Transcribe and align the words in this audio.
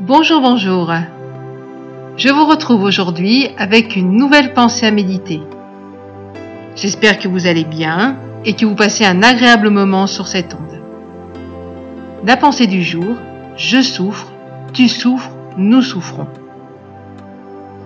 Bonjour, 0.00 0.42
bonjour. 0.42 0.92
Je 2.18 2.28
vous 2.28 2.44
retrouve 2.44 2.82
aujourd'hui 2.82 3.48
avec 3.56 3.96
une 3.96 4.12
nouvelle 4.12 4.52
pensée 4.52 4.84
à 4.84 4.90
méditer. 4.90 5.40
J'espère 6.76 7.18
que 7.18 7.28
vous 7.28 7.46
allez 7.46 7.64
bien 7.64 8.18
et 8.44 8.52
que 8.52 8.66
vous 8.66 8.74
passez 8.74 9.06
un 9.06 9.22
agréable 9.22 9.70
moment 9.70 10.06
sur 10.06 10.26
cette 10.26 10.52
onde. 10.52 10.82
La 12.26 12.36
pensée 12.36 12.66
du 12.66 12.82
jour, 12.82 13.16
je 13.56 13.80
souffre, 13.80 14.30
tu 14.74 14.88
souffres, 14.88 15.30
nous 15.56 15.80
souffrons. 15.80 16.28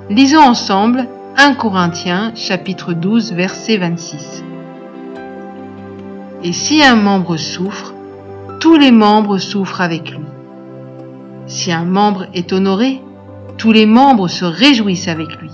Lisons 0.08 0.42
ensemble 0.42 1.06
1 1.36 1.54
Corinthiens 1.54 2.32
chapitre 2.34 2.92
12 2.92 3.34
verset 3.34 3.77
26. 3.77 4.42
Et 6.42 6.52
si 6.52 6.82
un 6.82 6.96
membre 6.96 7.36
souffre, 7.36 7.95
tous 8.58 8.77
les 8.77 8.90
membres 8.90 9.38
souffrent 9.38 9.80
avec 9.80 10.11
lui. 10.11 10.30
Si 11.51 11.73
un 11.73 11.85
membre 11.85 12.27
est 12.32 12.53
honoré, 12.53 13.03
tous 13.59 13.73
les 13.73 13.84
membres 13.84 14.29
se 14.29 14.45
réjouissent 14.45 15.09
avec 15.09 15.37
lui. 15.41 15.51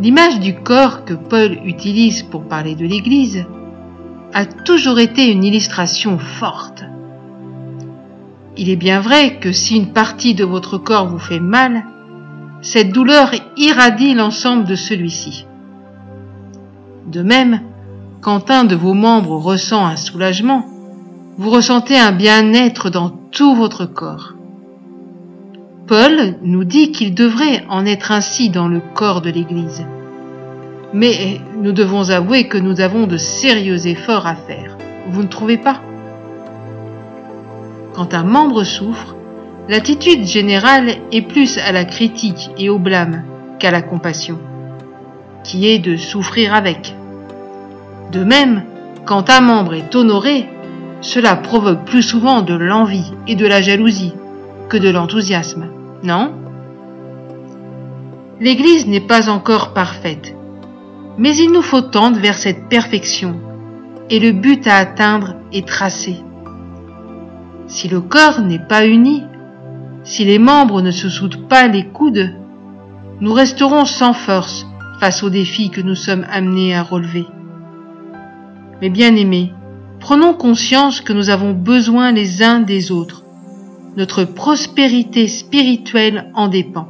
L'image 0.00 0.40
du 0.40 0.56
corps 0.56 1.04
que 1.04 1.14
Paul 1.14 1.60
utilise 1.64 2.24
pour 2.24 2.42
parler 2.42 2.74
de 2.74 2.84
l'Église 2.84 3.46
a 4.34 4.44
toujours 4.44 4.98
été 4.98 5.30
une 5.30 5.44
illustration 5.44 6.18
forte. 6.18 6.82
Il 8.56 8.68
est 8.68 8.74
bien 8.74 9.00
vrai 9.00 9.38
que 9.38 9.52
si 9.52 9.76
une 9.76 9.92
partie 9.92 10.34
de 10.34 10.44
votre 10.44 10.76
corps 10.76 11.06
vous 11.06 11.20
fait 11.20 11.38
mal, 11.38 11.84
cette 12.62 12.90
douleur 12.90 13.30
irradie 13.56 14.14
l'ensemble 14.14 14.64
de 14.64 14.74
celui-ci. 14.74 15.46
De 17.06 17.22
même, 17.22 17.60
quand 18.22 18.50
un 18.50 18.64
de 18.64 18.74
vos 18.74 18.94
membres 18.94 19.36
ressent 19.36 19.86
un 19.86 19.94
soulagement, 19.94 20.66
vous 21.38 21.50
ressentez 21.50 21.98
un 21.98 22.12
bien-être 22.12 22.88
dans 22.88 23.10
tout 23.10 23.54
votre 23.54 23.84
corps. 23.84 24.32
Paul 25.86 26.36
nous 26.42 26.64
dit 26.64 26.92
qu'il 26.92 27.14
devrait 27.14 27.64
en 27.68 27.84
être 27.84 28.10
ainsi 28.10 28.48
dans 28.48 28.68
le 28.68 28.80
corps 28.80 29.20
de 29.20 29.30
l'Église. 29.30 29.84
Mais 30.94 31.40
nous 31.60 31.72
devons 31.72 32.08
avouer 32.10 32.48
que 32.48 32.56
nous 32.56 32.80
avons 32.80 33.06
de 33.06 33.18
sérieux 33.18 33.86
efforts 33.86 34.26
à 34.26 34.34
faire. 34.34 34.78
Vous 35.08 35.22
ne 35.22 35.28
trouvez 35.28 35.58
pas? 35.58 35.80
Quand 37.94 38.14
un 38.14 38.24
membre 38.24 38.64
souffre, 38.64 39.14
l'attitude 39.68 40.24
générale 40.24 40.96
est 41.12 41.22
plus 41.22 41.58
à 41.58 41.70
la 41.70 41.84
critique 41.84 42.50
et 42.56 42.70
au 42.70 42.78
blâme 42.78 43.24
qu'à 43.58 43.70
la 43.70 43.82
compassion, 43.82 44.38
qui 45.44 45.68
est 45.68 45.78
de 45.78 45.96
souffrir 45.96 46.54
avec. 46.54 46.94
De 48.10 48.24
même, 48.24 48.62
quand 49.04 49.28
un 49.30 49.40
membre 49.40 49.74
est 49.74 49.94
honoré, 49.94 50.48
cela 51.00 51.36
provoque 51.36 51.84
plus 51.84 52.02
souvent 52.02 52.42
de 52.42 52.54
l'envie 52.54 53.12
et 53.26 53.36
de 53.36 53.46
la 53.46 53.60
jalousie 53.60 54.14
que 54.68 54.76
de 54.76 54.90
l'enthousiasme, 54.90 55.66
non? 56.02 56.32
L'Église 58.40 58.86
n'est 58.86 59.00
pas 59.00 59.28
encore 59.30 59.72
parfaite, 59.72 60.34
mais 61.18 61.36
il 61.36 61.52
nous 61.52 61.62
faut 61.62 61.80
tendre 61.80 62.18
vers 62.18 62.36
cette 62.36 62.68
perfection, 62.68 63.40
et 64.10 64.20
le 64.20 64.32
but 64.32 64.66
à 64.66 64.76
atteindre 64.76 65.36
est 65.52 65.66
tracé. 65.66 66.16
Si 67.66 67.88
le 67.88 68.00
corps 68.00 68.40
n'est 68.42 68.58
pas 68.58 68.86
uni, 68.86 69.24
si 70.04 70.24
les 70.24 70.38
membres 70.38 70.82
ne 70.82 70.90
se 70.90 71.08
soudent 71.08 71.48
pas 71.48 71.66
les 71.66 71.86
coudes, 71.86 72.32
nous 73.20 73.32
resterons 73.32 73.86
sans 73.86 74.12
force 74.12 74.66
face 75.00 75.22
aux 75.22 75.30
défis 75.30 75.70
que 75.70 75.80
nous 75.80 75.94
sommes 75.94 76.26
amenés 76.30 76.74
à 76.74 76.82
relever. 76.82 77.26
Mais 78.80 78.90
bien 78.90 79.16
aimés, 79.16 79.52
Prenons 80.06 80.34
conscience 80.34 81.00
que 81.00 81.12
nous 81.12 81.30
avons 81.30 81.50
besoin 81.50 82.12
les 82.12 82.44
uns 82.44 82.60
des 82.60 82.92
autres. 82.92 83.24
Notre 83.96 84.22
prospérité 84.22 85.26
spirituelle 85.26 86.30
en 86.34 86.46
dépend. 86.46 86.86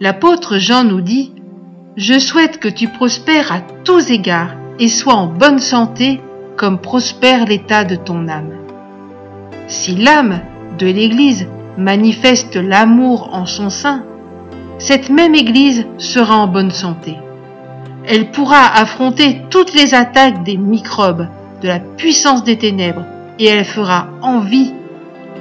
L'apôtre 0.00 0.58
Jean 0.58 0.84
nous 0.84 1.00
dit, 1.00 1.32
Je 1.96 2.18
souhaite 2.18 2.58
que 2.58 2.68
tu 2.68 2.88
prospères 2.88 3.52
à 3.52 3.62
tous 3.62 4.10
égards 4.10 4.54
et 4.78 4.88
sois 4.88 5.14
en 5.14 5.26
bonne 5.26 5.60
santé 5.60 6.20
comme 6.58 6.78
prospère 6.78 7.46
l'état 7.46 7.84
de 7.84 7.96
ton 7.96 8.28
âme. 8.28 8.52
Si 9.66 9.96
l'âme 9.96 10.42
de 10.78 10.88
l'Église 10.88 11.48
manifeste 11.78 12.56
l'amour 12.56 13.30
en 13.32 13.46
son 13.46 13.70
sein, 13.70 14.04
cette 14.78 15.08
même 15.08 15.34
Église 15.34 15.86
sera 15.96 16.36
en 16.36 16.48
bonne 16.48 16.70
santé 16.70 17.16
elle 18.06 18.30
pourra 18.30 18.66
affronter 18.66 19.40
toutes 19.50 19.74
les 19.74 19.94
attaques 19.94 20.44
des 20.44 20.56
microbes, 20.56 21.26
de 21.62 21.68
la 21.68 21.80
puissance 21.80 22.44
des 22.44 22.58
ténèbres, 22.58 23.04
et 23.38 23.46
elle 23.46 23.64
fera 23.64 24.08
envie 24.22 24.72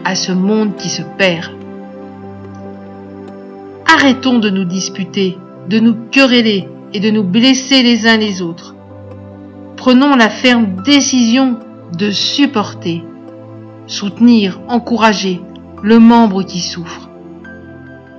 à 0.06 0.16
ce 0.16 0.32
monde 0.32 0.76
qui 0.78 0.90
se 0.90 1.02
perd. 1.18 1.52
Arrêtons 3.86 4.40
de 4.40 4.50
nous 4.50 4.64
disputer, 4.64 5.38
de 5.70 5.80
nous 5.80 5.96
quereller 6.12 6.68
et 6.94 7.00
de 7.00 7.10
nous 7.10 7.24
blesser 7.24 7.84
les 7.84 8.08
uns 8.08 8.18
les 8.18 8.42
autres. 8.42 8.76
Prenons 9.76 10.16
la 10.16 10.30
ferme 10.30 10.84
décision 10.86 11.58
de 11.98 12.12
supporter, 12.12 13.04
soutenir, 13.88 14.62
encourager 14.70 15.42
le 15.82 16.00
membre 16.00 16.44
qui 16.44 16.62
souffre. 16.62 17.10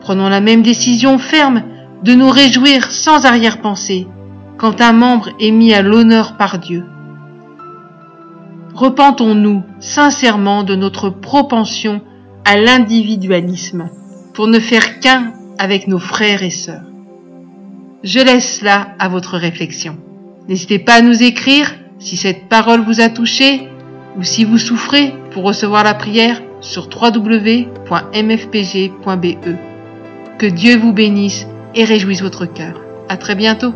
Prenons 0.02 0.28
la 0.28 0.42
même 0.42 0.62
décision 0.62 1.18
ferme 1.18 1.62
de 2.02 2.12
nous 2.12 2.28
réjouir 2.28 2.90
sans 2.90 3.24
arrière-pensée 3.24 4.06
quand 4.58 4.80
un 4.80 4.92
membre 4.92 5.30
est 5.40 5.50
mis 5.50 5.74
à 5.74 5.82
l'honneur 5.82 6.36
par 6.36 6.58
Dieu. 6.58 6.84
Repentons-nous 8.74 9.62
sincèrement 9.80 10.64
de 10.64 10.74
notre 10.74 11.10
propension 11.10 12.00
à 12.44 12.56
l'individualisme 12.56 13.90
pour 14.34 14.46
ne 14.48 14.58
faire 14.58 15.00
qu'un 15.00 15.32
avec 15.58 15.86
nos 15.86 15.98
frères 15.98 16.42
et 16.42 16.50
sœurs. 16.50 16.82
Je 18.02 18.18
laisse 18.20 18.62
là 18.62 18.88
à 18.98 19.08
votre 19.08 19.38
réflexion. 19.38 19.96
N'hésitez 20.48 20.78
pas 20.78 20.96
à 20.96 21.02
nous 21.02 21.22
écrire 21.22 21.74
si 21.98 22.16
cette 22.16 22.48
parole 22.48 22.80
vous 22.80 23.00
a 23.00 23.08
touché 23.08 23.68
ou 24.18 24.24
si 24.24 24.44
vous 24.44 24.58
souffrez 24.58 25.14
pour 25.30 25.44
recevoir 25.44 25.84
la 25.84 25.94
prière 25.94 26.42
sur 26.60 26.88
www.mfpg.be. 26.88 27.68
Que 30.38 30.46
Dieu 30.46 30.76
vous 30.76 30.92
bénisse 30.92 31.46
et 31.74 31.84
réjouisse 31.84 32.22
votre 32.22 32.46
cœur. 32.46 32.80
À 33.08 33.16
très 33.16 33.34
bientôt. 33.34 33.74